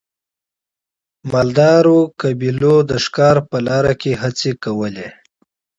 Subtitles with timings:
[1.31, 5.07] مالدارو قبیلو د ښکار په لاره کې هڅې کولې.